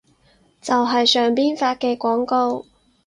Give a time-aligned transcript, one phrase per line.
[0.59, 2.65] 就係上邊發嘅廣告